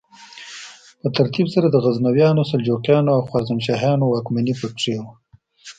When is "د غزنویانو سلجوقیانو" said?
1.69-3.11